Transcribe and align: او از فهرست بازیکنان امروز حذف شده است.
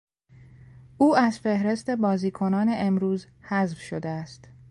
او 0.97 1.15
از 1.17 1.39
فهرست 1.39 1.89
بازیکنان 1.89 2.67
امروز 2.77 3.27
حذف 3.41 3.79
شده 3.79 4.09
است. 4.09 4.47